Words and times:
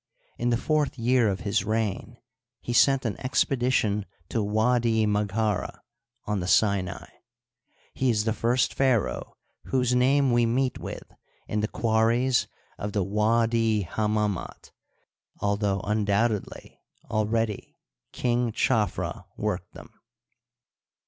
In 0.39 0.49
the 0.49 0.57
fourth 0.57 0.97
year 0.97 1.29
of 1.29 1.41
his 1.41 1.63
reign 1.63 2.17
he 2.59 2.73
sent 2.73 3.05
an 3.05 3.23
expedition 3.23 4.07
to 4.29 4.41
Wadi 4.41 5.05
Maghara 5.05 5.81
on 6.25 6.39
the 6.39 6.47
Sinai. 6.47 7.05
He 7.93 8.09
is 8.09 8.23
the 8.23 8.33
first 8.33 8.73
pharaoh 8.73 9.37
whose 9.65 9.93
name 9.93 10.31
we 10.31 10.47
meet 10.47 10.79
with 10.79 11.03
in 11.47 11.59
the 11.59 11.67
quarries 11.67 12.47
of 12.79 12.93
the 12.93 13.05
Widi 13.05 13.85
Hammamat, 13.87 14.71
although 15.39 15.81
undoubtedly 15.81 16.81
already 17.11 17.77
King 18.11 18.51
Chafra 18.53 19.27
worked 19.37 19.75
them. 19.75 19.93